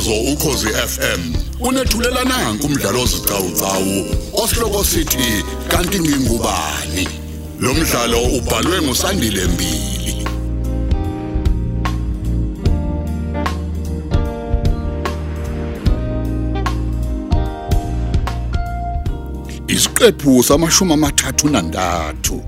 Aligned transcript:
umsakazo 0.00 0.32
ukhosi 0.32 0.66
FM 0.66 1.34
unethulela 1.60 2.24
nanku 2.24 2.66
umdlalo 2.66 3.02
ozicawucawu 3.02 4.16
osihloko 4.32 4.84
sithi 4.84 5.44
kanti 5.68 6.00
ngingubani? 6.00 7.08
Lo 7.60 7.74
mdlalo 7.74 8.22
ubhalwe 8.22 8.82
ngusandile 8.82 9.44
mbili. 9.44 10.26
Isiqephu 19.68 20.42
samashumi 20.42 20.92
amathathu 20.92 21.48
nantathu. 21.48 22.42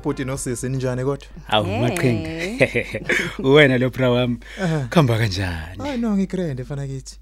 Awu, 0.00 0.06
ubhuti 0.08 0.24
nosisi 0.24 0.68
ninjani 0.68 1.04
kodwa? 1.04 1.26
Awu 1.48 1.64
Hey. 1.66 1.80
maqhinga. 1.80 2.68
Uwena 3.48 3.78
lo 3.78 3.90
bra 3.90 4.10
wami. 4.10 4.38
Khamba 4.90 5.18
kanjani? 5.18 5.78
Hayi 5.78 5.98
no 6.00 6.16
ngigrand 6.16 6.60
efana 6.60 6.86
kithi. 6.86 7.18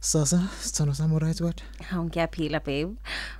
Sasa, 0.00 0.42
sithando 0.60 0.94
sami 0.94 1.18
right 1.18 1.38
kodwa? 1.38 1.62
Hawu 1.90 2.04
ngiyaphila 2.04 2.60
babe. 2.60 2.96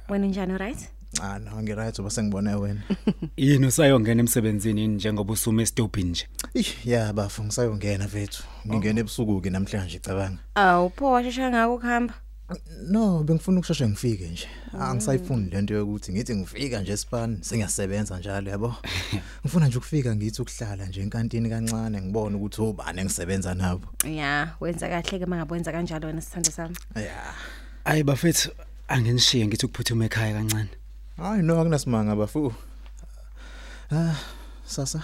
Wena 0.08 0.26
unjani 0.26 0.58
right? 0.58 0.88
Ah 1.20 1.38
no 1.38 1.62
ngiright 1.62 1.98
uba 1.98 2.10
sengibone 2.10 2.54
wena. 2.54 2.80
Yini 3.36 3.66
usayongena 3.66 4.20
emsebenzini 4.20 4.80
yini 4.80 4.94
njengoba 4.94 5.32
usuma 5.32 5.62
estopini 5.62 6.10
nje? 6.10 6.26
Ish, 6.54 6.86
ya 6.86 7.12
bafu 7.12 7.42
ngisayongena 7.44 8.06
vethu. 8.06 8.42
Ngingena 8.68 9.00
ebusuku 9.00 9.40
ke 9.40 9.50
namhlanje 9.50 9.98
cabanga. 9.98 10.38
Awu 10.54 10.90
pho 10.90 11.10
washesha 11.12 11.50
ngako 11.50 11.78
kuhamba. 11.78 12.14
No, 12.82 13.22
bengifuna 13.22 13.58
ukusheshe 13.58 13.88
ngifike 13.88 14.28
nje. 14.28 14.48
Angisayifuni 14.80 15.50
lento 15.50 15.74
yokuthi 15.74 16.12
ngithi 16.12 16.36
ngifika 16.36 16.80
nje 16.80 16.92
espan 16.92 17.42
sengiyasebenza 17.42 18.18
njalo 18.18 18.50
yabo. 18.50 18.74
Ngifuna 19.42 19.66
nje 19.66 19.78
ukufika 19.78 20.16
ngithi 20.16 20.42
ukuhlala 20.42 20.86
nje 20.86 21.00
enkantini 21.00 21.48
kancane 21.48 22.02
ngibone 22.02 22.36
ukuthi 22.36 22.62
ubani 22.62 23.00
engisebenza 23.00 23.54
nabo. 23.54 23.86
Ya, 24.04 24.54
wenza 24.60 24.88
kahle 24.88 25.18
ke 25.18 25.26
mangabwenza 25.26 25.72
kanjalo 25.72 26.06
wena 26.06 26.20
sithando 26.20 26.50
sami. 26.50 26.76
Ya. 26.94 27.34
Ayi 27.84 28.02
bafethu 28.02 28.50
angenishiye 28.88 29.46
ngithi 29.46 29.66
ukuphuthuma 29.66 30.04
ekhaya 30.04 30.34
kancane. 30.34 30.70
Hayi 31.16 31.42
no 31.42 31.60
akunasimanga 31.60 32.16
bafu. 32.16 32.54
Ah, 33.92 34.16
sasa. 34.66 35.02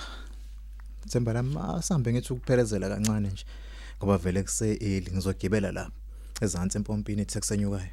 Themba 1.08 1.32
lami 1.32 1.56
asambe 1.78 2.12
ngithi 2.12 2.32
ukuphelezela 2.32 2.88
kancane 2.88 3.28
nje. 3.28 3.44
Ngoba 3.98 4.18
vele 4.18 4.42
kuse 4.42 4.78
early 4.80 5.10
ngizogibela 5.12 5.72
lapha 5.72 6.05
ezantsi 6.44 6.78
empompini 6.78 7.22
ethi 7.22 7.38
kusenyukayo. 7.38 7.90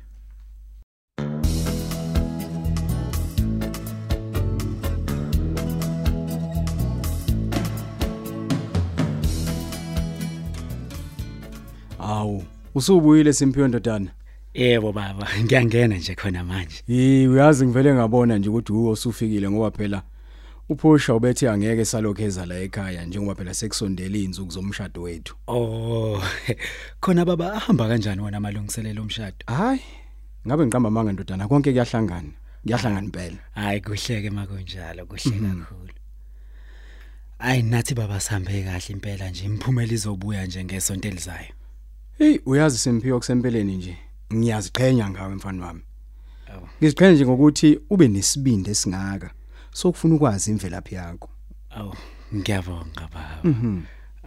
Awu, 12.00 12.44
usubuyile 12.76 13.34
Simphiwe 13.34 13.68
ndodana. 13.68 14.12
Yebo 14.54 14.92
baba, 14.92 15.28
ngiyangena 15.44 15.96
nje 15.98 16.16
khona 16.16 16.44
manje. 16.44 16.84
Yi, 16.88 17.28
uyazi 17.28 17.66
ngivele 17.66 17.94
ngabona 17.94 18.38
nje 18.38 18.50
ukuthi 18.50 18.74
uwe 18.74 18.92
usufikile 18.92 19.50
ngoba 19.50 19.72
phela 19.72 20.04
uphusha 20.70 21.14
ubethe 21.16 21.50
angeke 21.50 21.86
salokheza 21.86 22.46
la 22.46 22.60
ekhaya 22.60 23.06
njengoba 23.06 23.36
phela 23.36 23.54
sekusondela 23.54 24.18
izinsuku 24.18 24.52
zomshado 24.52 25.02
wethu. 25.02 25.36
Oh, 25.48 26.22
khona 27.02 27.26
baba 27.26 27.54
ahamba 27.54 27.88
kanjani 27.88 28.22
wena 28.22 28.38
amalungiselelo 28.38 29.02
omshado? 29.02 29.46
Hayi, 29.48 29.82
ngabe 30.48 30.66
ngiqamba 30.66 30.92
manga 30.92 31.12
ndodana 31.12 31.48
konke 31.48 31.72
kuyahlangana. 31.72 32.32
Kuyahlangana 32.64 33.06
impela. 33.06 33.38
Hayi 33.56 33.82
kuhleke 33.82 34.30
makunjalo, 34.30 35.06
kuhle 35.06 35.32
kakhulu. 35.32 35.94
Ayi 37.40 37.64
nathi 37.64 37.94
baba 37.94 38.20
sihambe 38.20 38.64
kahle 38.64 38.94
impela 38.94 39.30
nje 39.30 39.46
imphumela 39.46 39.94
izobuya 39.94 40.46
nje 40.46 40.64
ngesonto 40.64 41.08
elizayo. 41.08 41.54
Hey, 42.18 42.40
uyazi 42.46 42.78
Simphiwe 42.78 43.18
kusempeleni 43.18 43.76
nje. 43.76 43.98
Ngiyaziqhenya 44.34 45.10
ngawe 45.10 45.36
mfana 45.36 45.66
wami. 45.66 45.82
Awu. 46.54 46.68
Ngiziqhenya 46.82 47.12
nje 47.12 47.26
ngokuthi 47.26 47.80
ube 47.90 48.08
nesibindi 48.08 48.70
esingaka. 48.70 49.32
Sokufuna 49.74 50.16
ukwazi 50.16 50.52
imvelaphi 50.52 50.96
yakho. 50.96 51.30
Awu, 51.70 51.96
ngiyabonga 52.36 53.10
baba. 53.14 53.42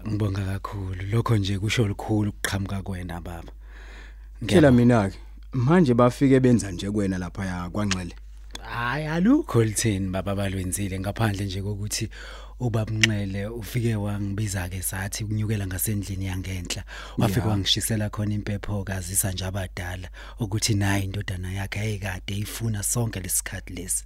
Ngibonga 0.08 0.44
kakhulu. 0.44 1.02
Lokho 1.10 1.36
nje 1.36 1.58
kusho 1.58 1.82
olukhulu 1.82 2.30
ukuqhamuka 2.30 2.82
kwena 2.82 3.20
baba. 3.20 3.52
Tshela 4.46 4.70
mina 4.70 5.10
ke 5.10 5.18
manje 5.52 5.94
bafike 5.94 6.40
benza 6.40 6.70
nje 6.70 6.90
kuwena 6.90 7.18
lapha 7.18 7.46
ya 7.46 7.70
kwanxele. 7.70 8.14
Hayi 8.62 9.06
alukho 9.06 9.64
lithini 9.64 10.08
baba 10.08 10.34
balwenzile 10.34 11.00
ngaphandle 11.00 11.44
nje 11.46 11.62
kokuthi 11.62 12.08
ubabunxele 12.60 13.46
ufike 13.46 13.94
wangibiza 13.96 14.68
ke 14.68 14.82
sathi 14.82 15.24
ukunyukela 15.24 15.66
ngasendlini 15.66 16.26
yangenhla 16.26 16.84
wafika 17.18 17.40
Ya. 17.40 17.46
wangishisela 17.46 18.10
khona 18.10 18.34
impepho 18.34 18.84
kazisa 18.84 19.32
nje 19.32 19.44
abadala 19.44 20.08
ukuthi 20.40 20.74
nayi 20.74 21.04
indodana 21.04 21.52
yakhe 21.52 21.80
ayikade 21.80 22.36
ifuna 22.38 22.82
sonke 22.82 23.20
lesikhathi 23.20 23.72
lesi 23.72 24.04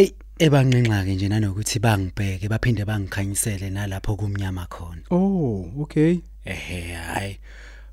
Ey 0.00 0.08
ebanqenxa 0.46 0.98
ke 1.06 1.12
nje 1.16 1.28
nanokuthi 1.32 1.78
bangibheke 1.86 2.48
baphinde 2.52 2.84
bangikhanyisele 2.84 3.70
nalapho 3.70 4.12
kumnyama 4.20 4.66
khona. 4.68 5.02
Oh, 5.10 5.70
okay. 5.80 6.20
ehe 6.44 6.80
hayi 6.92 7.38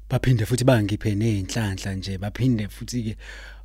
baphinde 0.10 0.46
futhi 0.46 0.64
bangiphe 0.66 1.16
nezinhlanhla 1.16 1.92
nje 1.96 2.18
baphinde 2.18 2.68
futhi 2.68 3.04
ke 3.04 3.14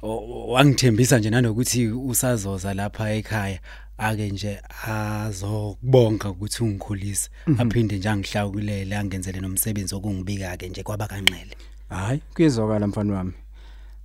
o- 0.03 0.47
wangithembisa 0.53 1.19
nje 1.19 1.31
nanokuthi 1.31 1.89
usazoza 1.89 2.75
lapha 2.75 3.11
ekhaya 3.19 3.59
ake 3.99 4.31
nje 4.31 4.61
azokubonga 4.87 6.31
ukuthi 6.31 6.63
ungikhulise. 6.65 7.31
Aphinde 7.59 7.97
nje 7.99 8.09
angihlawulele 8.09 8.97
angenzele 8.97 9.41
nomsebenzi 9.41 9.95
okungibika 9.95 10.57
ke 10.57 10.69
nje 10.69 10.83
kwaba 10.83 11.07
kanxele. 11.09 11.57
Hayi, 11.89 12.21
kuyezwakala 12.35 12.87
mfana 12.87 13.15
wami. 13.15 13.33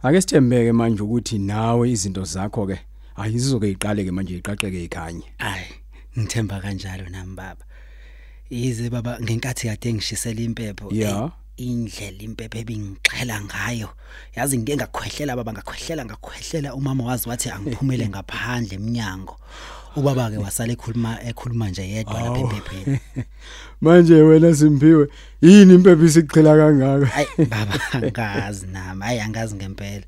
Ake 0.03 0.21
sithembeke 0.21 0.71
manje 0.71 1.03
ukuthi 1.03 1.37
nawe 1.39 1.91
izinto 1.91 2.23
zakho 2.25 2.67
ke 2.67 2.79
ayizizoke 3.17 3.69
iqale 3.71 4.03
ke 4.05 4.11
manje 4.11 4.37
iqaqeke 4.41 4.83
ikhanye. 4.87 5.23
ayi 5.39 5.67
ngithemba 6.17 6.61
kanjalo 6.61 7.09
nami 7.09 7.35
baba 7.35 7.63
yize 8.49 8.89
baba 8.89 9.17
ngenkathi 9.21 9.67
kade 9.67 9.93
ngishisela 9.93 10.41
impepho 10.41 10.89
Ya. 10.93 11.31
ey, 11.57 11.65
indlela 11.69 12.21
impepho 12.23 12.57
ebingixhela 12.61 13.41
ngayo 13.45 13.89
yazi 14.35 14.57
ngike 14.57 14.75
ngakhwehlela 14.77 15.35
baba 15.35 15.53
ngakhwehlela 15.53 16.05
ngakhwehlela 16.05 16.75
umama 16.75 17.03
wazi 17.03 17.29
wathi 17.29 17.49
angiphumele 17.49 18.09
ngaphandle 18.09 18.75
eminyango 18.77 19.37
ubaba 19.95 20.31
ke 20.31 20.37
wasala 20.37 20.73
ekhuluma 20.73 21.19
ekhuluma 21.23 21.69
nje 21.69 21.89
yedwa 21.89 22.21
lapha 22.21 22.39
empepheni 22.39 22.99
Manje 23.81 24.13
wena 24.15 24.55
Simphiwe, 24.55 25.07
yini 25.41 25.73
impepho 25.75 26.05
isiqhela 26.05 26.55
kangaka? 26.55 27.15
ayi 27.15 27.45
baba 27.49 27.79
angazi 27.93 28.67
nami 28.67 29.03
ayi 29.03 29.19
angazi 29.19 29.55
ngempela 29.55 30.03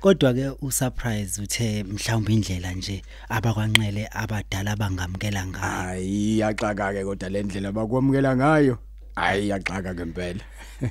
kodwa 0.00 0.32
ke 0.34 0.50
usurprise 0.62 1.42
uthe 1.42 1.84
mhlawumbe 1.84 2.32
indlela 2.32 2.72
nje 2.72 3.02
abakwanxele 3.28 4.08
abadala 4.12 4.76
bangamkela 4.76 5.46
ngayo 5.46 5.88
Hayi, 5.88 6.38
yaxaka 6.38 6.92
ke 6.92 7.04
kodwa 7.04 7.28
le 7.28 7.42
ndlela 7.42 7.72
bakwamukela 7.72 8.36
ngayo. 8.36 8.78
Hayi, 9.16 9.48
yaxaka 9.48 9.94
ke 9.94 10.02
impela. 10.02 10.40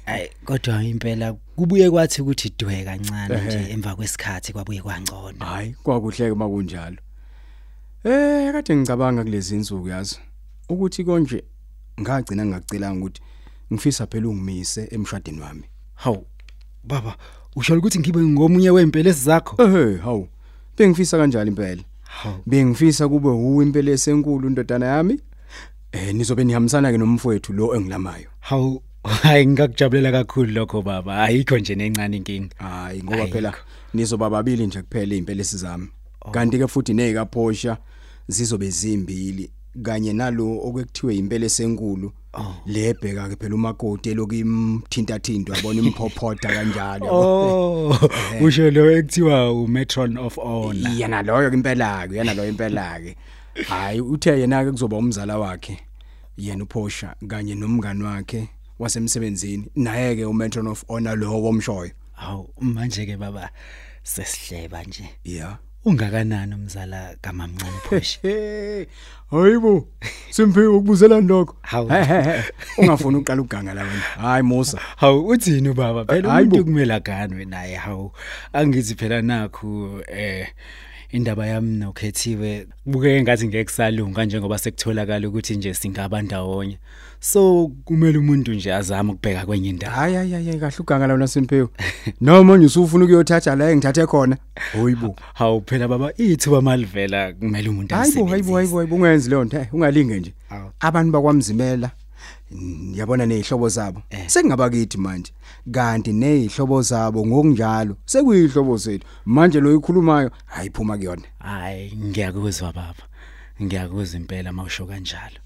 Ay 0.05 0.27
kodwa 0.45 0.83
impela 0.83 1.33
kubuye 1.55 1.89
kwathi 1.89 2.21
ukuthi 2.21 2.53
dwe 2.59 2.83
kancane 2.83 3.41
nje 3.45 3.71
emva 3.73 3.95
kwesikhathi 3.95 4.53
kwabuye 4.53 4.81
kwangcono. 4.81 5.45
Hayi, 5.45 5.75
kwakuhle 5.83 6.29
ke 6.29 6.35
makunjalo. 6.35 6.97
Eh, 8.03 8.51
kade 8.51 8.75
ngicabanga 8.75 9.23
kulezi 9.23 9.55
insuku 9.55 9.87
yazi 9.87 10.19
ukuthi 10.69 11.03
konje 11.03 11.43
ngagcina 12.01 12.45
ngakucelanga 12.45 12.99
ukuthi 12.99 13.21
ngifisa 13.73 14.07
phela 14.07 14.27
ungimise 14.27 14.87
emshadweni 14.91 15.41
wami. 15.41 15.63
Hawu 15.95 16.25
baba 16.83 17.17
usho 17.55 17.77
ukuthi 17.77 17.99
ngibe 17.99 18.19
ngomunye 18.19 18.69
wempela 18.69 19.11
zakho? 19.11 19.63
Eh, 19.63 19.99
hawu. 20.01 20.27
Bengifisa 20.77 21.17
kanjalo 21.17 21.47
impela. 21.47 21.83
Hawu 22.01 22.41
Bengifisa 22.45 23.09
kube 23.09 23.29
uwe 23.29 23.65
impela 23.65 23.91
esenkulu 23.91 24.49
ndodana 24.49 24.85
yami. 24.85 25.19
Eh 25.91 26.15
nizobe 26.15 26.43
nihambisana 26.43 26.91
ke 26.91 26.97
nomfowethu 26.97 27.53
lo 27.53 27.75
engilamayo. 27.75 28.29
hawu 28.39 28.83
hayi 29.03 29.47
ngakujabulela 29.47 30.11
kakhulu 30.11 30.51
lokho 30.51 30.81
baba 30.81 31.23
ayikho 31.23 31.57
nje 31.57 31.75
nencane 31.75 32.17
inkinga. 32.17 32.55
Hayi 32.57 33.03
ngoba 33.03 33.17
Ayikho. 33.17 33.33
phela 33.33 33.53
nizoba 33.93 34.29
babili 34.29 34.67
nje 34.67 34.81
kuphela 34.81 35.15
impela 35.15 35.41
esizami. 35.41 35.87
Kanti 36.31 36.57
ke 36.57 36.67
futhi 36.67 36.93
nezika 36.93 37.25
Porsche 37.25 37.77
zizobe 38.27 38.69
zimbili 38.69 39.51
kanye 39.83 40.13
nalo 40.13 40.59
okwekuthiwe 40.67 41.15
impela 41.15 41.45
esenkulu. 41.45 42.11
Lebheka 42.65 43.29
ke 43.29 43.35
phela 43.35 43.55
umakoti 43.55 44.13
lokimthinta 44.13 45.19
thinta 45.19 45.55
yabona 45.55 45.81
imphophotha 45.81 46.49
kanjalo. 46.49 47.07
Oh. 47.09 48.09
Usho 48.41 48.71
lo 48.71 48.91
ekuthiwa 48.91 49.51
umatron 49.51 50.17
of 50.17 50.37
honor. 50.37 50.91
yena 50.97 51.21
loyo 51.21 51.53
impela 51.53 52.07
ke 52.07 52.15
yena 52.15 52.33
loyo 52.33 52.49
impela 52.49 52.99
ke 52.99 53.15
hayi 53.67 54.01
uthe 54.01 54.39
yena 54.39 54.63
ke 54.65 54.71
kuzoba 54.71 54.97
umzala 54.97 55.37
wakhe 55.37 55.79
yena 56.37 56.63
uPosha 56.63 57.15
kanye 57.27 57.55
nomngani 57.55 58.03
wakhe 58.03 58.49
wasemsebenzini. 58.79 59.69
Naye 59.75 60.15
ke 60.15 60.25
umatron 60.25 60.67
of 60.67 60.83
honor 60.89 61.15
lo 61.15 61.41
womshoyo. 61.41 61.91
Hawu 62.13 62.49
manje 62.61 63.05
ke 63.05 63.17
baba 63.17 63.49
sesihleba 64.03 64.83
nje. 64.83 65.09
yeah 65.23 65.57
Ungakanani 65.87 66.55
umzala 66.55 67.15
kamamncane 67.21 67.79
phosha? 67.87 68.19
hey 68.21 68.85
hayibo 69.31 69.87
simphiwe 70.29 70.67
ukubuzela 70.67 71.21
lokho 71.21 71.55
ungafuni 72.77 73.17
uqala 73.17 73.41
uganga 73.41 73.73
la 73.73 73.81
wena 73.83 74.01
hayi 74.21 74.43
musa 74.43 74.79
Hawu 74.95 75.27
uthini 75.27 75.69
ubaba? 75.69 76.05
Phela 76.05 76.29
umuntu 76.29 76.63
kumele 76.65 76.99
ganwe 76.99 77.45
naye 77.45 77.75
hawu. 77.75 78.11
Angithi 78.53 78.95
phela 78.95 79.21
nakhu 79.21 80.01
eh 80.07 80.47
indaba 81.11 81.47
yami 81.47 81.77
nokhethiwe 81.77 82.67
kubuke 82.83 83.21
ngathi 83.21 83.47
ngeke 83.47 83.71
salunga 83.71 84.25
njengoba 84.25 84.57
sekutholakala 84.57 85.27
ukuthi 85.27 85.55
nje 85.55 85.73
singaba 85.73 86.21
ndawonye. 86.21 86.77
So 87.19 87.71
kumele 87.85 88.17
umuntu 88.17 88.53
nje 88.53 88.73
azame 88.73 89.11
ukubheka 89.11 89.45
kwenye 89.45 89.69
indawo. 89.69 89.93
hayi 89.95 90.15
hayi 90.15 90.31
hayi 90.31 90.59
kahle 90.59 90.75
uganga 90.79 91.07
la 91.07 91.13
wena 91.13 91.27
simphiwe 91.27 91.67
noma 92.21 92.43
manje 92.43 92.65
usufuna 92.65 93.05
ukuyothatha 93.05 93.55
la 93.55 93.71
engithathe 93.71 94.05
khona 94.05 94.37
hayibo 94.73 95.15
Hawu 95.33 95.63
phela 95.65 95.87
baba 95.87 96.13
ithuba 96.17 96.61
malivela 96.61 97.33
kumele 97.33 97.69
umuntu 97.69 97.95
hayibo 97.95 98.25
hayibo 98.25 98.55
hayibo 98.55 98.77
hayibo 98.77 98.95
ungenzi 98.95 99.29
leyo 99.29 99.43
nto 99.43 99.57
hey 99.57 99.65
ungalinge 99.73 100.19
nje 100.19 100.33
Hawu. 100.49 100.71
abantu 100.79 101.11
bakwamzimela 101.11 101.87
mm, 101.87 102.06
yabona 102.93 103.25
nezihlobo 103.25 103.69
zabo? 103.69 104.01
Sekungaba 104.27 104.69
kithi 104.69 104.97
manje. 104.97 105.31
Kanti 105.71 106.13
nezihlobo 106.13 106.81
zabo 106.81 107.25
ngokunjalo 107.25 107.97
sekuyihlobo 108.05 108.77
sethu 108.77 109.05
manje 109.25 109.59
lo 109.59 109.75
ikhulumayo 109.75 110.31
hayiphuma 110.45 110.97
kuyona. 110.97 111.23
Hayi 111.39 111.91
ngiyakuzwa 111.95 112.73
baba. 112.73 113.03
Ngiyakuzwa 113.61 114.19
impela 114.19 114.53
mawusho 114.53 114.85
kanjalo. 114.85 115.39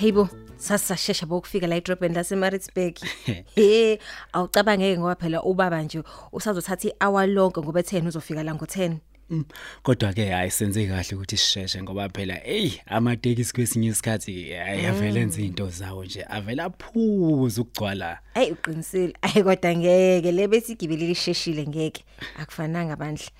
Hayibo, 0.00 0.28
sasashesha 0.60 1.26
bokufika 1.26 1.66
la 1.66 1.76
edrobheni 1.76 2.14
laseMaritzburg. 2.14 2.98
He, 3.56 3.98
awucabangeke 4.32 4.98
ngoba 4.98 5.14
phela 5.14 5.42
ubaba 5.42 5.82
nje 5.82 6.02
usazothatha 6.32 6.88
i-hour 6.88 7.26
lonke 7.26 7.60
ngoba 7.60 7.80
10 7.80 8.08
uzofika 8.08 8.42
la 8.42 8.52
ngo10. 8.52 8.96
Mm, 9.30 9.44
Kodwa 9.82 10.12
ke 10.12 10.30
hayi 10.30 10.50
senze 10.50 10.86
kahle 10.86 11.14
ukuthi 11.14 11.36
sisheshe 11.36 11.82
ngoba 11.82 12.08
phela 12.08 12.34
hey 12.34 12.70
amatekisi 12.86 13.52
kwesinye 13.54 13.88
isikhathi 13.88 14.54
ayavela 14.54 15.20
enza 15.20 15.42
into 15.42 15.68
zawo 15.70 16.04
nje 16.04 16.24
avela 16.28 16.64
aphuza 16.64 17.62
ukugcwala. 17.62 18.18
Hey 18.34 18.52
uqinisile. 18.52 19.14
Ayi 19.22 19.44
kodwa 19.44 19.76
ngeke 19.76 20.32
le 20.32 20.48
besigibelile 20.48 21.12
isheshile 21.12 21.66
ngeke. 21.66 22.04
Akufananga 22.38 22.96
bandla. 22.96 23.30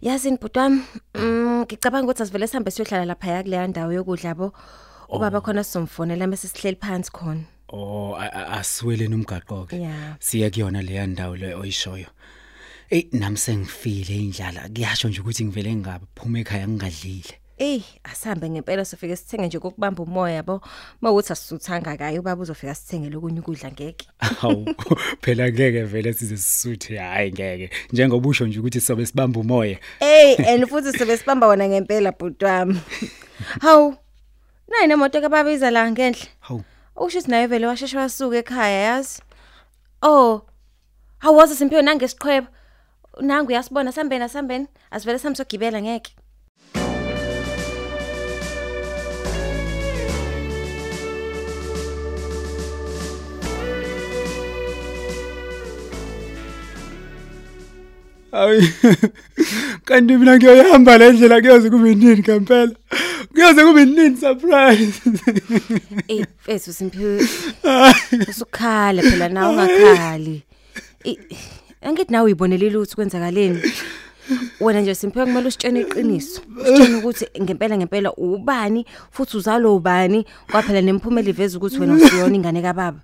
Yazi 0.00 0.30
nibhutwami, 0.30 0.82
mm 1.14 1.62
ngicabanga 1.62 2.04
ukuthi 2.04 2.22
asivele 2.22 2.46
sihambe 2.46 2.70
siyohlala 2.70 3.04
lapha 3.04 3.30
ya 3.30 3.42
kuleya 3.42 3.66
ndawo 3.66 3.92
yokudla 3.92 4.34
bo. 4.34 4.52
Ubaba 5.08 5.40
khona 5.40 5.64
sizomfonela 5.64 6.26
mase 6.28 6.48
sihleli 6.48 6.76
phansi 6.76 7.10
khona. 7.12 7.44
Oh 7.70 8.14
a- 8.14 8.32
a- 8.32 8.58
asiwele 8.60 9.08
nomgaqo 9.08 9.66
ke. 9.68 9.76
Siya 10.20 10.50
kuyona 10.50 10.82
le 10.82 11.06
ndawo 11.06 11.36
le 11.36 11.54
oyishoyo. 11.54 12.06
Ey 12.90 13.08
nami 13.12 13.36
sengifile 13.36 14.16
indlala 14.16 14.68
kuyasho 14.68 15.08
nje 15.08 15.20
ukuthi 15.20 15.44
ngivele 15.44 15.74
ngaphuma 15.76 16.38
ekhaya 16.40 16.68
ngingadlile. 16.68 17.34
Ey, 17.58 17.82
asambe 18.04 18.48
ngempela 18.50 18.84
sofike 18.84 19.16
sithenge 19.16 19.46
nje 19.46 19.58
kokubamba 19.58 20.02
umoya 20.02 20.34
yabo. 20.34 20.60
Mawuthi 21.00 21.32
asisuthanga 21.32 21.96
kayi 21.96 22.18
ubaba 22.18 22.42
uzofika 22.42 22.74
sithenge 22.74 23.10
lokunye 23.10 23.40
ukudla 23.40 23.72
ngeke. 23.72 24.06
Hawu 24.40 24.66
phela 25.22 25.50
ngeke 25.52 25.82
vele 25.84 26.12
size 26.12 26.36
sisuthe 26.36 26.96
hayi 26.98 27.32
ngeke 27.32 27.70
njengoba 27.92 28.28
usho 28.28 28.46
nje 28.46 28.58
ukuthi 28.60 28.80
sobe 28.80 29.06
sibamba 29.06 29.40
umoya. 29.40 29.78
Ey, 30.00 30.36
and 30.46 30.66
futhi 30.68 30.92
sibe 30.98 31.16
sibamba 31.16 31.46
wona 31.46 31.68
ngempela 31.68 32.12
bhutwami. 32.12 32.80
Hawu. 33.60 33.94
Nayi 34.68 34.86
nemoto 34.86 35.20
kababiza 35.20 35.70
la 35.70 35.90
ngenhle. 35.90 36.28
Hawu 36.40 36.62
Usho 36.96 37.18
ukuthi 37.18 37.30
naye 37.30 37.46
vele 37.46 37.66
washesha 37.66 37.98
wasuka 37.98 38.36
ekhaya 38.36 38.80
yazi. 38.80 39.22
Oh. 40.02 40.42
Hawazi 41.18 41.54
simphiwe 41.56 41.82
nangesiqhwebo. 41.82 42.46
Nangu 43.20 43.48
uyasibona 43.48 43.92
sambeni 43.92 44.24
asambeni. 44.24 44.66
Asivele 44.90 45.18
samsogibela 45.18 45.82
ngeke. 45.82 46.12
Hayi. 58.32 58.72
Kanti 59.86 60.16
mina 60.16 60.36
ngiyohamba 60.36 60.98
le 60.98 61.12
ndlela 61.12 61.40
kuyoze 61.40 61.70
kube 61.70 61.94
nini 61.94 62.18
ngempela? 62.18 62.74
Kuyoze 63.38 63.64
kube 63.64 63.84
nini 63.84 64.16
surprise? 64.16 65.02
Ey, 66.08 66.24
mfethu 66.40 66.72
simphiwe. 66.72 67.28
Usukhala 68.30 69.02
phela 69.02 69.28
nawe 69.28 69.54
ungakhali. 69.54 70.42
Eh, 71.04 71.16
Angithi 71.82 72.12
nawe 72.12 72.24
uyibonele 72.24 72.70
lutho 72.70 72.94
kwenzakaleni. 72.94 73.62
Wena 74.60 74.80
nje 74.80 74.94
simphiwe 74.94 75.26
kumele 75.26 75.48
usitshene 75.48 75.80
iqiniso. 75.80 76.42
Usitshene 76.62 76.96
ukuthi 76.96 77.26
ngempela 77.42 77.76
ngempela 77.76 78.12
ubani 78.12 78.86
futhi 79.10 79.36
uzalo 79.36 79.76
ubani 79.76 80.26
kwaphela 80.50 80.80
nemphumela 80.80 81.30
iveza 81.30 81.58
ukuthi 81.58 81.78
wena 81.80 81.94
usiyona 81.94 82.34
ingane 82.34 82.62
kababa. 82.62 82.98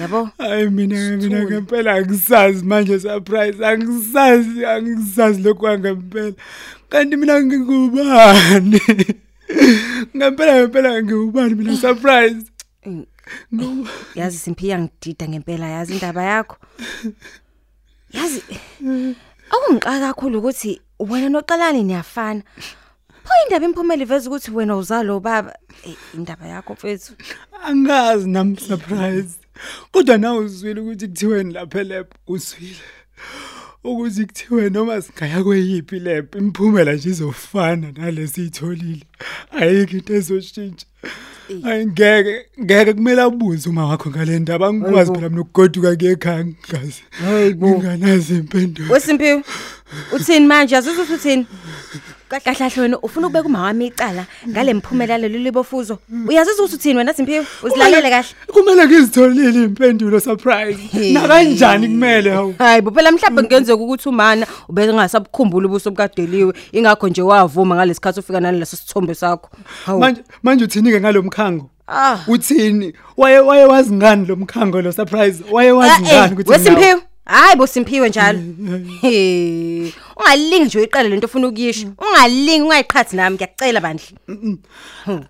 Yabo? 0.00 0.28
Hayi 0.38 0.70
mina 0.70 1.16
mina 1.16 1.44
ngempela 1.44 1.94
angisazi 1.94 2.64
manje 2.64 3.00
surprise 3.00 3.66
angisazi 3.66 4.64
angisazi 4.64 5.42
lokhu 5.42 5.78
ngempela. 5.78 6.32
Kanti 6.88 7.16
mina 7.16 7.42
ngingubani? 7.42 8.80
Ngempela 10.16 10.52
ngempela 10.56 11.02
ngingubani 11.02 11.54
mina 11.54 11.76
surprise? 11.76 12.46
Yazi 14.14 14.38
simphiya 14.38 14.78
ngidida 14.78 15.28
ngempela 15.28 15.66
yazi 15.66 15.92
indaba 15.92 16.22
yakho 16.22 16.56
yazi 18.10 18.42
awungixaka 19.50 20.06
kakhulu 20.06 20.38
ukuthi 20.38 20.80
wena 20.98 21.28
noqalani 21.28 21.82
niyafana 21.82 22.42
pho 23.24 23.32
indaba 23.44 23.64
imphumela 23.66 24.02
iveza 24.02 24.26
ukuthi 24.28 24.50
wena 24.50 24.76
uzalo 24.76 25.20
baba 25.20 25.52
indaba 26.14 26.46
yakho 26.46 26.72
mfethu 26.72 27.12
Angazi 27.62 28.28
nami 28.28 28.56
surprise. 28.56 29.38
Kodwa 29.92 30.18
nawe 30.18 30.38
uzwile 30.38 30.80
ukuthi 30.80 31.08
kuthiweni 31.08 31.52
lapha 31.52 31.82
lab 31.84 32.06
uzwile. 32.26 32.80
Ukuthi 33.84 34.26
kuthiwe 34.26 34.70
noma 34.70 35.02
singaya 35.02 35.42
kweyiphi 35.44 35.98
lab 35.98 36.34
imphumela 36.34 36.92
nje 36.92 37.08
izofana 37.10 37.92
nalesi 37.96 38.44
itholile. 38.44 39.06
Ayikho 39.52 39.96
into 39.96 40.14
ezoshintsha. 40.14 40.86
Ayingeke 41.64 42.46
ngeke 42.62 42.92
kumele 42.92 43.22
abuze 43.22 43.68
uma 43.68 43.86
wakho 43.86 44.10
ngale 44.10 44.38
ndaba 44.38 44.66
angikwazi 44.68 44.96
Hayibo. 44.96 45.14
phela 45.14 45.28
mina 45.28 45.40
ukugoduka 45.40 45.92
ngekhaya 45.94 46.44
ngigazi. 46.44 47.02
Hayibo. 47.10 47.68
Nginganazi 47.68 48.34
impendulo. 48.34 48.92
wesimphiwe 48.92 49.42
uthini 50.12 50.46
manje 50.46 50.78
ukuthi 50.78 51.12
uthini 51.12 51.46
kahle 52.38 52.58
kahle 52.58 52.82
wena 52.82 52.98
ufuna 52.98 53.26
ukubeka 53.26 53.48
uma 53.48 53.62
wami 53.62 53.86
icala 53.86 54.26
ngale 54.48 54.74
mphumela 54.74 55.18
lelo 55.18 55.38
libofuzo 55.38 55.98
uyazi 56.28 56.50
ukuthi 56.50 56.74
uthini 56.74 56.98
wena 56.98 57.14
simphiwe 57.14 57.46
uzilalele 57.62 58.10
kahle 58.10 58.28
Kumele 58.52 58.86
ngizitholile 58.86 59.64
impendulo 59.64 60.20
surprise. 60.20 61.12
Na 61.12 61.28
kanjani 61.28 61.88
kumele 61.88 62.30
hawu? 62.30 62.54
hayi 62.58 62.82
bo 62.82 62.90
phela 62.90 63.12
mhlawumbe 63.12 63.42
kungenzeka 63.42 63.82
ukuthi 63.82 64.08
umana 64.08 64.46
ubese 64.68 64.92
ngasabukhumbula 64.94 65.66
ubuso 65.66 65.90
bukadeliwe 65.90 66.54
ingakho 66.72 67.08
nje 67.08 67.22
wavuma 67.22 67.74
ngalesikhathi 67.74 68.20
ufika 68.20 68.40
naleso 68.40 68.76
sithombe 68.76 69.14
sakho 69.14 69.50
hawu 69.86 70.00
Manje 70.00 70.22
manje 70.42 70.64
uthini 70.64 70.90
ke 70.90 71.00
ngalomkhango? 71.00 71.70
ah 71.88 72.18
Uthini? 72.28 72.92
Waye 73.16 73.38
waye 73.38 73.64
wazi 73.64 73.92
ngani 73.94 74.26
lo 74.26 74.36
mkhango 74.36 74.82
lo 74.82 74.92
surprise? 74.92 75.44
Waye 75.50 75.72
wazi 75.72 76.02
ngani 76.02 76.32
ukuthi 76.32 76.50
nginawo? 76.50 76.76
wesimphiwe 76.78 77.02
hayi 77.30 77.56
bo 77.56 77.66
simphiwe 77.66 78.08
njalo. 78.08 78.38
He 79.02 79.92
ungalingi 80.16 80.64
nje 80.64 80.78
uyiqale 80.78 81.08
lento 81.08 81.26
ofuna 81.26 81.48
ukuyisho. 81.48 81.88
Ungalingi 81.98 82.62
ungayiqhathi 82.62 83.16
nami 83.16 83.36
ngiyacela 83.36 83.80
bandla. 83.80 84.06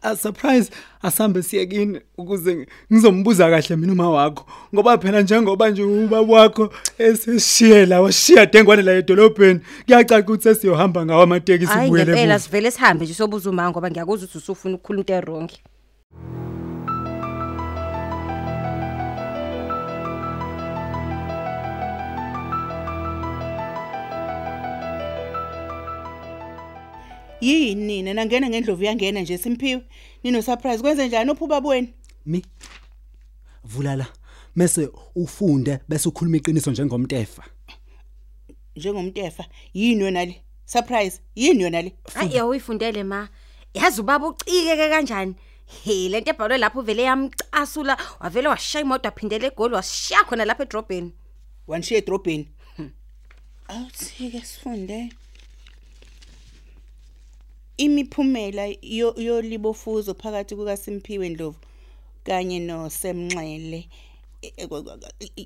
A 0.02 0.16
surprise 0.16 0.71
asambe 1.02 1.42
siyekini 1.42 2.00
ukuze 2.19 2.66
ngizombuza 2.92 3.50
kahle 3.50 3.76
mina 3.76 3.92
uma 3.92 4.11
wakho. 4.11 4.47
Ngoba 4.75 4.99
phela 4.99 5.23
njengoba 5.23 5.71
nje 5.71 5.83
ubaba 5.83 6.33
wakho 6.33 6.73
eseshiye 6.99 7.87
la 7.87 8.00
washiya 8.00 8.47
dengwane 8.47 8.83
la 8.83 8.92
edolobheni 8.92 9.61
kuyacaca 9.87 10.25
ukuthi 10.25 10.42
sesiyohamba 10.42 11.07
ngawo 11.07 11.23
amatekisi 11.23 11.73
hayi 11.73 11.87
kubuyele 11.87 12.12
ngempela 12.12 12.35
emuva. 12.35 12.38
sivele 12.38 12.71
sihambe 12.71 13.04
nje 13.04 13.14
sobuza 13.14 13.50
uma 13.50 13.71
ngoba 13.71 13.90
ngiyakuzwa 13.90 14.25
ukuthi 14.25 14.38
usufuna 14.38 14.75
ukukhuluma 14.75 15.00
into 15.00 15.14
erongi 15.14 15.62
yini? 27.40 28.02
Nina 28.02 28.14
nangena 28.14 28.49
ngendlovu 28.49 28.85
yangena 28.85 29.20
nje 29.20 29.38
simphiwe 29.38 29.82
nino 30.23 30.42
surprise 30.42 30.82
kwenze 30.82 31.09
njani? 31.09 31.30
Uphuba 31.30 31.61
bweni 31.61 31.94
mi 32.26 32.44
vula 33.64 33.97
la 33.97 34.06
mase 34.54 34.88
ufunde 35.14 35.78
bese 35.88 36.09
ukhuluma 36.09 36.37
iqiniso 36.37 36.70
njengomtefa. 36.70 37.44
Njengomtefa? 38.76 39.44
Yini 39.75 40.04
yona 40.04 40.25
le? 40.25 40.42
Surprise 40.64 41.20
yini 41.35 41.62
yona 41.62 41.82
le? 41.82 41.92
Hayi 42.14 42.37
yawuyifundele 42.37 43.04
ma. 43.04 43.28
Yazi 43.75 44.00
ubaba 44.00 44.26
ucikeke 44.26 44.88
kanjani? 44.88 45.35
He 45.85 46.09
lento 46.09 46.30
ebhalwe 46.30 46.59
lapho 46.59 46.82
vele 46.82 47.02
yamcasula 47.02 47.97
wavele 48.20 48.49
washaya 48.49 48.85
imoto 48.85 49.09
aphindele 49.09 49.47
egoli 49.47 49.75
washiya 49.75 50.25
khona 50.25 50.44
lapha 50.44 50.62
edrobheni. 50.62 51.12
Wanishiya 51.66 51.99
edrobheni. 51.99 52.49
Awuthi 53.68 54.30
ke 54.30 54.40
sifunde. 54.44 55.12
Imiphumela 57.85 58.65
yo- 58.83 59.15
yolibofuzo 59.17 60.15
phakathi 60.15 60.57
kukaSimphiwe 60.57 61.29
Ndlovu 61.29 61.59
kanye 62.25 62.59
noSemnxele 62.61 63.89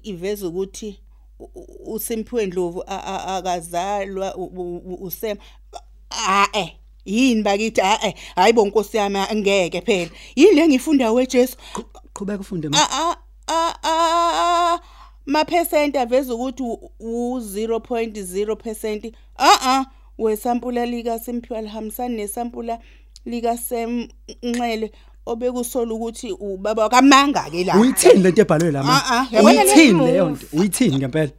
iveza 0.02 0.48
ukuthi 0.48 0.98
uSimphiwe 1.86 2.46
Ndlovu 2.46 2.82
akazalwa 2.86 4.36
uSem 5.00 5.36
a 6.10 6.46
eh 6.52 6.70
yini 7.04 7.42
bakithi 7.42 7.80
a 7.80 7.98
eh 8.06 8.14
hayibo 8.36 8.66
nkosi 8.66 8.96
yami 8.96 9.18
angeke 9.18 9.80
phela. 9.80 10.10
Yini 10.36 10.54
le 10.54 10.68
ngifunda 10.68 11.12
weJesu? 11.12 11.56
Qhubeka 12.14 12.40
ufunde 12.40 12.68
ma. 12.68 12.78
A 12.78 13.16
a 13.46 13.74
a 13.82 14.80
maphesenti 15.26 15.98
aveza 15.98 16.34
ukuthi 16.34 16.62
u 16.62 17.38
0.0% 17.40 19.12
a 19.36 19.58
a. 19.62 19.86
wesampula 20.18 20.86
lika 20.86 21.18
Simphiwe 21.18 21.58
alihambisani 21.58 22.16
nesampula 22.16 22.78
lika 23.24 23.56
Sem 23.56 24.08
Nxele 24.42 24.92
obekusola 25.26 25.94
ukuthi 25.94 26.32
ubaba 26.32 26.88
kaManga 26.88 27.50
ke 27.50 27.64
la. 27.64 27.80
Uyithini 27.80 28.22
lento 28.22 28.42
ebhalwe 28.42 28.70
la 28.70 28.82
ma? 28.82 29.02
Ah, 29.06 29.26
ah, 29.32 29.42
uyithini 29.42 30.06
leyo 30.06 30.30
nto? 30.30 30.46
Uyithini 30.52 30.96
ngempela? 30.96 31.32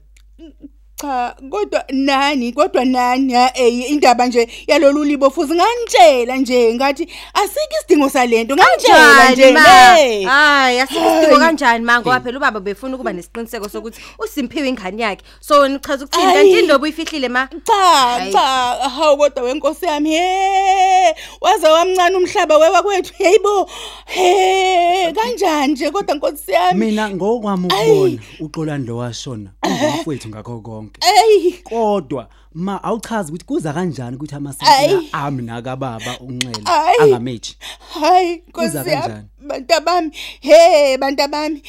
Cha 0.95 1.35
kodwa 1.49 1.83
nani 1.91 2.53
kodwa 2.53 2.85
nani 2.85 3.33
ha 3.33 3.51
eh 3.55 3.91
indaba 3.91 4.27
nje 4.27 4.49
yalolu 4.67 5.03
libo 5.03 5.29
futhi 5.29 5.53
nganitshela 5.53 6.37
nje 6.37 6.73
ngathi 6.73 7.07
asikho 7.33 7.75
isidingo 7.79 8.09
salento 8.09 8.55
nganitshela 8.55 9.31
nje 9.31 9.51
ma? 9.51 9.59
hey. 9.59 10.23
Hayi 10.23 10.79
asisidingo 10.79 11.39
kanjani 11.39 11.85
ma? 11.85 12.01
Ngoba 12.01 12.19
phela 12.19 12.37
ubaba 12.37 12.59
befuna 12.59 12.95
ukuba 12.95 13.13
nesiqiniseko 13.13 13.69
sokuthi 13.69 14.01
uSimphiwe 14.19 14.69
ingane 14.69 15.01
yakhe. 15.01 15.23
So 15.39 15.59
wena 15.59 15.75
uchaza 15.75 16.05
ukuthini? 16.05 16.25
Ayi. 16.25 16.35
kanti 16.35 16.59
indobo 16.59 16.83
uyifihlile 16.83 17.29
ma? 17.29 17.47
Cha 17.63 17.73
Hayi. 17.73 18.31
cha 18.33 18.39
hawu 18.89 19.17
kodwa 19.17 19.43
wenkosi 19.43 19.85
yami 19.85 20.09
he 20.09 21.15
waze 21.41 21.67
wamncane 21.67 22.15
umhlaba 22.15 22.57
wewa 22.57 22.83
kwethu 22.83 23.13
heyibo 23.17 23.69
he 24.05 25.13
kanjani 25.13 25.73
nje 25.73 25.91
kodwa 25.91 26.15
nkosi 26.15 26.51
yami? 26.51 26.85
Mina 26.85 27.09
ngokwami 27.09 27.65
ukubona 27.65 28.19
uxolani 28.39 28.87
lo 28.87 28.97
washona 28.97 29.49
ungumfowethu 29.63 30.29
ngakho 30.29 30.59
konke. 30.59 30.94
Ey 31.01 31.51
kodwa 31.63 32.29
ma 32.53 32.83
awuchazi 32.83 33.29
ukuthi 33.31 33.45
kuza 33.45 33.73
kanjani 33.73 34.15
ukuthi 34.15 34.35
Ayi. 34.35 34.39
amasampula 34.45 35.01
ami 35.25 35.43
nakababa 35.43 36.19
unxele 36.19 36.61
Ayi. 36.65 36.97
angamethi 37.01 37.57
hayi 38.01 38.37
Kuza 38.37 38.67
nkosi 38.79 38.89
yami 38.89 39.01
kanjani? 39.01 39.27
bantabami 39.47 40.11
he 40.41 40.97
bantabami 40.97 41.61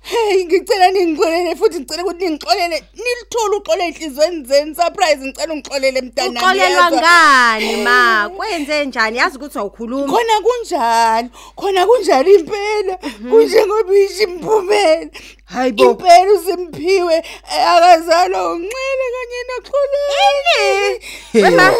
Hey 0.00 0.44
ngicela 0.44 0.90
ningixolele 0.90 1.56
futhi 1.56 1.78
ngicela 1.80 2.02
ukuthi 2.02 2.24
ningixolele. 2.24 2.82
Nilithola 2.94 3.56
uxolo 3.56 3.82
enhlizweni 3.82 4.44
zeni 4.44 4.74
surprise 4.74 5.20
ngicela 5.26 5.52
ungixolele 5.54 6.00
mntanami 6.00 6.38
uxolelwa 6.38 6.82
yazwa? 6.82 7.00
ngani 7.00 7.76
ma? 7.76 8.30
Kwenze 8.36 8.84
njani? 8.86 9.18
Yazi 9.18 9.36
ukuthi 9.36 9.58
awukhuluma 9.58 10.06
khona 10.12 10.34
kunjalo. 10.44 11.28
Khona 11.56 11.86
kunjalo 11.86 12.30
impela. 12.30 12.94
Kunjengoba 13.30 13.94
isho 13.94 14.22
imphumela 14.22 15.10
Hayibo. 15.44 15.84
impela 15.84 16.32
uSimphiwe 16.32 17.16
eh, 17.16 17.68
akazalwa 17.72 18.52
unxele 18.52 19.06
kanye 19.14 19.40
noxolele. 19.48 21.00
Wema. 21.34 21.74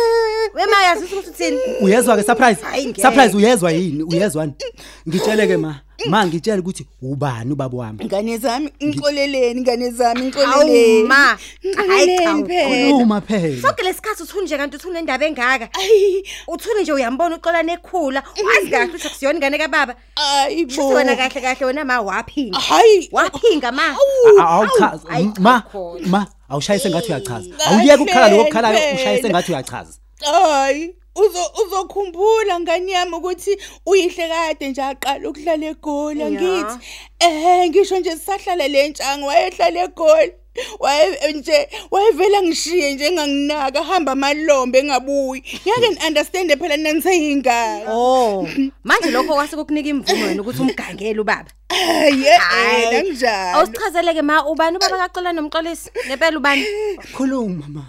Wema 0.61 0.83
yazi 0.83 1.05
ukuthi 1.05 1.31
uthini? 1.31 1.59
Uyezwa 1.81 2.17
ke 2.17 2.23
surprise. 2.23 2.62
Hayi, 2.62 2.87
ngeke. 2.87 3.02
surprise 3.02 3.37
uyezwa 3.37 3.73
yini? 3.73 4.02
Uyezwani? 4.02 4.52
Ngitshele 5.09 5.47
ke 5.47 5.57
ma 5.57 5.81
ma 6.09 6.26
ngitshele 6.26 6.59
ukuthi 6.61 6.87
ubani 7.02 7.52
ubaba 7.52 7.79
wami? 7.79 8.05
Ngane 8.05 8.38
zami 8.38 8.73
ngixoleleni 8.85 9.61
ngane 9.61 9.90
zami 9.90 10.21
Hawu, 10.21 10.64
ngixoleleni 10.64 11.02
ma. 11.02 11.14
Hayi, 11.14 11.37
ngixoleleni 11.67 12.43
cha, 12.43 12.47
phela. 12.49 12.95
uma 12.97 13.21
phela. 13.21 13.62
Sonke 13.62 13.83
lesikhathi 13.83 14.23
uthuni 14.23 14.45
nje 14.45 14.57
kanti 14.57 14.76
uthuni 14.76 14.99
endaba 14.99 15.26
engaka? 15.26 15.69
Ayi. 15.81 16.25
Uthuni 16.49 16.83
nje 16.83 16.93
uyambona 16.93 17.37
uxola 17.37 17.62
nekhula 17.62 18.23
wazi 18.47 18.71
kahle 18.71 18.87
ukuthi 18.88 19.07
akusiyona 19.07 19.37
ingane 19.38 19.59
kababa? 19.59 19.95
Ayi 20.17 20.71
Shuthi 20.71 20.95
wena 20.95 21.17
kahle 21.17 21.40
kahle 21.40 21.67
wena 21.67 21.85
ma 21.85 22.00
waphinga 22.00 22.59
hayi. 22.59 23.09
Waphinga 23.12 23.73
ma. 23.73 23.83
A- 24.40 24.43
awuchazi 24.43 25.05
Ayi, 25.11 25.31
ma 25.38 25.61
khona. 25.73 26.07
ma 26.09 26.26
awushayise 26.49 26.90
ngathi 26.90 27.12
uyachaza. 27.12 27.49
Hey. 27.59 27.67
awuyeke 27.76 28.02
ukukhala 28.02 28.29
lokho 28.29 28.43
okukhalayo 28.43 28.79
Phela. 28.79 28.95
ushayise 28.95 29.31
ngathi 29.31 29.52
uyachaza. 29.52 30.00
Hayi 30.25 30.95
uzo 31.15 31.45
uzokhumbula 31.62 32.61
ngani 32.61 32.93
yami 32.93 33.15
ukuthi 33.15 33.59
uyihle 33.87 34.29
kade 34.29 34.69
nje 34.69 34.83
aqala 34.83 35.29
ukudlala 35.29 35.67
egola 35.67 36.31
ngithi 36.31 36.77
eh 37.19 37.69
ngisho 37.69 37.99
nje 37.99 38.11
sisahlala 38.11 38.69
lentshanga 38.69 39.27
wayehlala 39.27 39.83
egola 39.83 40.33
waye 40.79 41.33
nje 41.33 41.69
wayevela 41.91 42.43
ngishiye 42.43 42.95
nje 42.95 43.07
enganginaka 43.07 43.83
hamba 43.83 44.12
amalombe 44.12 44.79
engabuyi. 44.79 45.43
Ngeke 45.67 45.89
ni 45.89 46.07
understand 46.07 46.59
phela 46.59 46.77
naniseyingane 46.77 47.85
oh 47.89 48.49
manje 48.85 49.11
lokho 49.11 49.35
kwase 49.35 49.57
kukunika 49.57 49.89
imvumo 49.89 50.25
wena 50.25 50.43
ukuthi 50.43 50.62
umgangele 50.62 51.21
ubaba. 51.21 51.50
Eh 51.71 52.91
kanjalo 52.91 53.59
awusichazeleke 53.59 54.23
ma 54.23 54.47
ubani 54.47 54.77
ubaba 54.77 54.99
kaxola 54.99 55.33
nomxolisi 55.33 55.91
ngempela 56.07 56.39
ubani? 56.39 56.65
Khuluma 57.15 57.67
ma. 57.69 57.85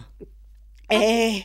Eh 0.89 1.43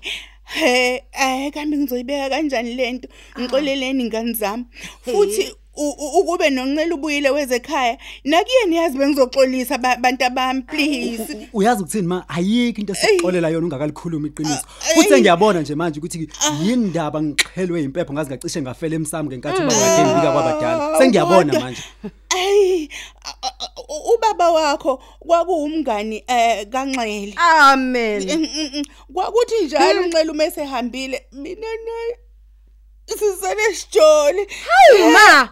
he 0.60 1.02
eh 1.12 1.52
kambe 1.52 1.76
ngizoyibeka 1.76 2.30
kanjani 2.30 2.74
lento 2.74 3.08
ngixoleleni 3.38 4.02
ingane 4.04 4.32
zami. 4.32 4.64
Futhi 5.04 5.52
u- 5.76 5.96
u- 6.04 6.20
ukube 6.20 6.50
noncela 6.50 6.94
ubuyile 6.94 7.30
wezekhaya 7.30 7.98
nakuyeni 8.24 8.76
yazi 8.76 8.98
bengizoxolisa 8.98 9.78
ba- 9.78 9.96
bantu 9.96 10.24
abami 10.24 10.62
please. 10.62 11.48
uyazi 11.52 11.82
ukuthini 11.82 12.06
ma? 12.06 12.24
Ayikho 12.28 12.80
into 12.80 12.92
esixolela 12.92 13.48
yona 13.50 13.66
ungakalikhuluma 13.66 14.28
iqiniso. 14.28 14.64
Ay. 14.88 14.94
futhi 14.94 15.08
sengiyabona 15.08 15.60
nje 15.60 15.74
manje 15.74 15.98
ukuthi 16.00 16.28
yini 16.64 16.86
ndaba 16.88 17.22
ngixhelwe 17.22 17.82
impepho 17.82 18.12
ngazi 18.12 18.30
ngacishe 18.30 18.62
ngafela 18.62 18.94
emsamo 18.96 19.28
ngenkathi 19.30 19.62
ubaba 19.62 19.80
kade 19.80 20.04
ngibika 20.04 20.32
kwabadala. 20.32 20.98
Sengiyabona 20.98 21.52
Kodwa- 21.52 21.60
manje 21.60 21.82
Ay 22.36 22.88
a- 23.24 23.34
a- 23.42 23.54
a- 23.60 24.14
ubaba 24.14 24.50
wakho 24.50 24.96
kwakuwumngani 25.20 26.24
eh 26.28 26.66
kanxele. 26.68 27.34
Amen. 27.36 28.22
Mm, 28.28 28.48
mm, 28.54 28.70
mm. 28.74 28.82
kwakuthi 29.14 29.64
njalo 29.64 30.02
unxele 30.02 30.30
uma 30.30 30.44
esehambile 30.44 31.26
mina 31.32 31.66
naye 31.86 32.18
sisele 33.06 33.74
sijole 33.74 34.46
ma 35.12 35.48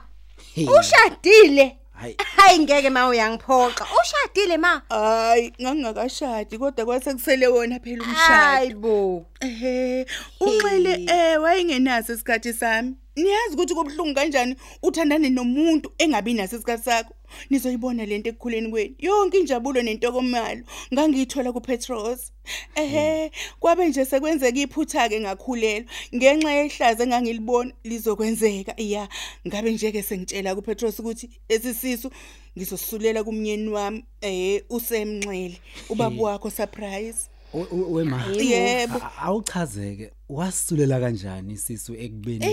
Hey. 0.55 0.67
ushadile. 0.69 1.79
Hayi. 1.93 2.17
Hayi 2.37 2.59
ngeke 2.59 2.91
ma 2.91 3.09
uyangiphoxa. 3.09 3.87
Ushadile 4.03 4.57
ma. 4.57 4.83
Hayi 4.89 5.53
ngangakashadi 5.63 6.59
kodwa 6.59 6.85
kwase 6.85 7.13
kusele 7.15 7.47
wona 7.47 7.81
phela 7.81 8.03
umshado. 8.05 8.35
Hayibo 8.35 9.27
Ehhe, 9.41 10.07
uxele 10.41 11.07
eh 11.09 11.43
wayengenaso 11.43 12.13
isikhathi 12.13 12.53
sami. 12.53 12.95
Niyazi 13.17 13.55
ukuthi 13.55 13.75
kubhlungu 13.75 14.15
kanjani 14.15 14.57
uthandane 14.83 15.31
nomuntu 15.31 15.93
engabi 15.99 16.35
naso 16.35 16.57
isikhathi 16.57 16.85
sakho. 16.85 17.15
Nizoyibona 17.51 18.07
lento 18.07 18.29
ekukhuleni 18.31 18.71
kwenu. 18.71 18.95
Yonke 18.99 19.39
injabulo 19.39 19.83
nentokomalo 19.83 20.63
ngangiyithola 20.93 21.53
kuPetros. 21.53 22.33
Ehhe, 22.75 23.31
kwabe 23.61 23.89
nje 23.89 24.05
sekwenzeka 24.05 24.59
iphutha 24.61 25.09
ke 25.09 25.21
ngakhulelwa 25.21 25.87
ngenxa 26.15 26.51
yehlazo 26.53 27.03
engangilibona 27.03 27.73
lizokwenzeka. 27.85 28.75
Yeah, 28.79 29.09
ngabe 29.47 29.73
nje 29.73 29.93
ke 29.93 30.03
sengitshela 30.03 30.55
kuPetros 30.55 30.99
ukuthi 31.01 31.31
esisisu 31.49 32.11
ngizosisulela 32.59 33.25
kumnyeni 33.25 33.69
wami 33.69 34.05
eh 34.21 34.63
usemnxele 34.71 35.61
ubaba 35.89 36.23
wakho 36.23 36.51
surprise. 36.51 37.29
We- 37.55 37.67
we- 37.71 37.87
wema 38.03 38.25
Yebo. 38.37 38.99
a- 38.99 39.23
awuchazeke 39.23 40.11
wasisulela 40.35 41.01
kanjani 41.01 41.53
isisu 41.53 41.95
ekubeni 41.95 42.47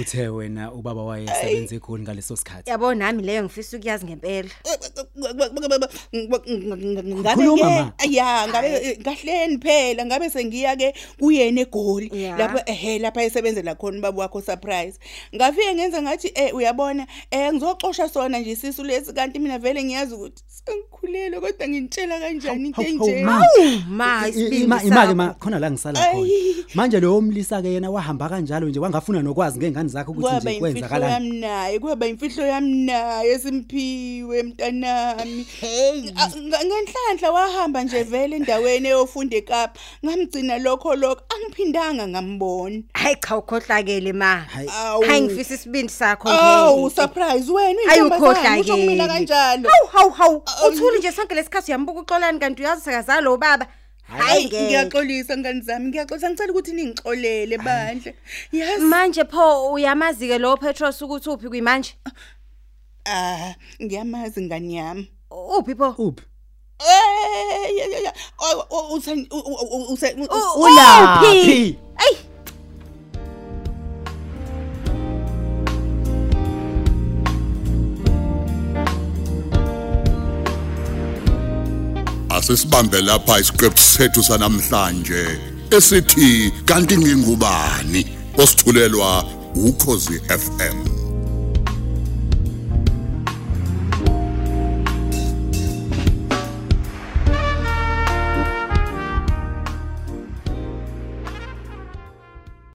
uthe 0.00 0.28
wena 0.28 0.72
ubaba 0.72 1.02
wayesebenza 1.04 1.74
egoli 1.76 2.02
ngaleso 2.02 2.36
sikhathi? 2.36 2.70
Yabo 2.70 2.94
nami 2.94 3.22
leyo 3.22 3.42
ngifisa 3.44 3.76
ukuyazi 3.76 4.04
ngempela. 4.06 4.48
Ngabe 6.08 7.34
Khuluma, 7.34 7.92
ke 7.98 8.12
ya 8.12 8.46
ngabe 8.48 8.96
kahleni 9.04 9.58
phela 9.58 10.04
ngabe 10.06 10.30
sengiya 10.30 10.76
ke 10.76 10.94
kuyena 11.18 11.60
egoli. 11.60 12.10
Ya. 12.12 12.36
lapho 12.36 12.58
ehe 12.66 12.98
lapha 12.98 13.22
esebenzela 13.24 13.74
khona 13.74 13.98
ubaba 13.98 14.18
wakho 14.22 14.40
surprise. 14.42 14.98
Ngafike 15.34 15.74
ngenza 15.74 16.02
ngathi 16.02 16.32
eh 16.34 16.54
uyabona 16.54 17.06
eh 17.30 17.52
ngizoxosha 17.52 18.08
sona 18.08 18.38
nje 18.38 18.50
isisu 18.50 18.84
lesi 18.84 19.12
kanti 19.12 19.38
mina 19.38 19.58
vele 19.58 19.82
ngiyazi 19.84 20.14
ukuthi 20.14 20.42
sengikhulelwe 20.48 21.40
kodwa 21.40 21.68
ngintshela 21.68 22.20
kanjani 22.20 22.66
into 22.68 22.82
Hawu, 22.82 22.98
hawu, 22.98 23.08
enje? 23.10 23.24
ma. 23.24 23.44
ma 23.88 24.26
I- 24.26 24.30
isibindi 24.30 24.64
ima 24.64 24.82
ima 24.82 25.06
ke 25.06 25.14
ma 25.14 25.26
sakho. 25.26 25.38
khona 25.40 25.58
la 25.58 25.70
ngisala 25.70 26.00
Ayi. 26.08 26.14
khona 26.14 26.74
manje 26.74 27.00
lo 27.08 27.14
lo 27.14 27.20
mlisa 27.20 27.62
ke 27.62 27.68
yena 27.72 27.90
wahamba 27.90 28.28
kanjalo 28.28 28.68
nje 28.68 28.80
wangafuna 28.80 29.22
nokwazi 29.22 29.58
ngengane 29.58 29.88
zakhe 29.88 30.10
ukuthi 30.10 30.22
kwaba 30.22 30.38
nje 30.40 30.50
imfihlo 30.50 30.60
kwenzakalani 30.60 31.12
yami 31.14 31.40
naye 31.40 31.78
kwaba 31.78 32.06
imfihlo 32.06 32.46
yami 32.46 32.74
naye 32.84 33.38
simphiwe 33.38 34.42
mntanami. 34.42 35.46
A- 36.16 36.28
nga- 36.28 36.64
ngenhlanhla 36.64 37.30
wahamba 37.32 37.84
nje 37.84 38.02
vele 38.02 38.36
endaweni 38.36 38.88
eyofunda 38.88 39.36
eKapa 39.36 39.80
ngamgcina 40.04 40.58
lokho 40.58 40.94
lokho 40.96 41.22
angiphindanga 41.34 42.08
ngambona. 42.08 42.82
Hayi 42.94 43.16
cha 43.16 43.36
ukhohlakele 43.36 44.12
ma. 44.12 44.46
Awu. 44.78 45.02
hayi 45.04 45.20
ngifisa 45.22 45.54
isibindi 45.54 45.92
sakho 45.92 46.28
awu 46.28 46.80
ngeke. 46.86 46.94
surprise 47.00 47.52
wena 47.52 47.80
hayi 47.86 48.00
uyintombazane 48.00 48.60
usho 48.60 48.72
kumina 48.76 49.04
ukhohlakele 49.04 49.26
kanjalo. 49.26 49.68
Hawu 49.92 50.10
hawu 50.10 50.10
hawu. 50.10 50.42
Uthuli 50.68 50.98
nje 50.98 51.12
sonke 51.12 51.34
lesikhathi 51.34 51.70
uyambuka 51.72 52.00
uxolani 52.00 52.38
kanti 52.38 52.62
uyazi 52.62 52.82
sekazalo 52.82 53.20
lo 53.30 53.36
baba. 53.36 53.66
Hayi 54.08 54.22
hayi 54.22 54.44
ngeke. 54.46 54.62
ngiyaxolisa 54.62 55.36
ngani 55.36 55.60
zami 55.60 55.88
ngiyaxolisa. 55.88 56.30
Ngicela 56.30 56.52
ukuthi 56.52 56.72
ningixolele 56.72 57.58
bandle 57.58 58.14
yazi 58.52 58.82
manje 58.84 59.24
pho 59.24 59.72
uyamazi 59.72 60.28
ke 60.28 60.38
lo 60.38 60.56
Petros 60.56 61.02
ukuthi 61.02 61.28
uphi 61.30 61.48
kuyimanje 61.48 61.94
ah 63.06 63.54
ngiyamazi 63.82 64.40
ngani 64.42 64.76
yami. 64.76 65.08
Uphi 65.30 65.74
pho? 65.74 65.94
Uphi? 65.98 66.22
Eh 66.80 67.76
ya 67.78 67.84
ya 67.86 67.98
ya. 68.06 68.12
O- 68.38 68.66
o- 68.70 68.96
usen- 68.96 69.26
u- 69.30 69.44
u- 69.52 69.68
u- 69.76 69.92
usen- 69.94 70.20
u- 70.20 70.28
U- 70.30 70.62
ulaphi? 70.62 71.76
Ey! 71.98 72.16
Asisibambe 82.48 83.00
lapha 83.00 83.40
isiqephu 83.40 83.78
sethu 83.78 84.22
sanamhlanje 84.22 85.22
esithi 85.76 86.52
kanti 86.64 86.98
ngingubani? 86.98 88.06
Osithulelwa 88.38 89.24
ukhozi 89.54 90.20
FM 90.28 90.87